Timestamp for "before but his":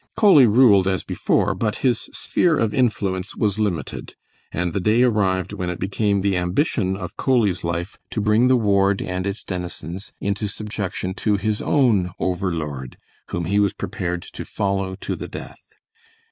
1.03-2.09